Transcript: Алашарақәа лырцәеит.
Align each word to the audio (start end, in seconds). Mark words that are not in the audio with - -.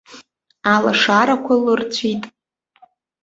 Алашарақәа 0.73 1.53
лырцәеит. 1.63 2.23